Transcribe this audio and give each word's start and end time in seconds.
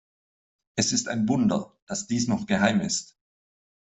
Es 0.75 0.93
ist 0.93 1.09
ein 1.09 1.29
Wunder, 1.29 1.77
dass 1.85 2.07
dies 2.07 2.27
noch 2.27 2.47
geheim 2.47 2.81
ist. 2.81 3.19